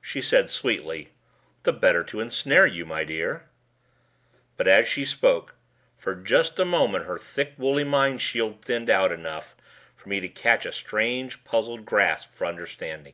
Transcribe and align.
She 0.00 0.22
said, 0.22 0.48
sweetly, 0.48 1.10
"The 1.64 1.72
better 1.74 2.02
to 2.04 2.20
ensnare 2.22 2.66
you, 2.66 2.86
my 2.86 3.04
dear." 3.04 3.50
But 4.56 4.66
as 4.66 4.88
she 4.88 5.04
spoke, 5.04 5.54
for 5.98 6.14
just 6.14 6.58
a 6.58 6.64
moment 6.64 7.04
her 7.04 7.18
thick 7.18 7.52
woolly 7.58 7.84
mind 7.84 8.22
shield 8.22 8.62
thinned 8.64 8.88
out 8.88 9.12
enough 9.12 9.54
for 9.94 10.08
me 10.08 10.18
to 10.20 10.28
catch 10.30 10.64
a 10.64 10.72
strange, 10.72 11.44
puzzled 11.44 11.84
grasp 11.84 12.32
for 12.34 12.46
understanding. 12.46 13.12